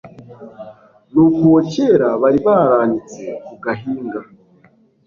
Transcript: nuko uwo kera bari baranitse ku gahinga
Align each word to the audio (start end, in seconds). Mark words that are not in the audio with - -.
nuko 1.11 1.39
uwo 1.49 1.59
kera 1.73 2.09
bari 2.21 2.39
baranitse 2.45 3.23
ku 3.45 3.53
gahinga 3.63 4.19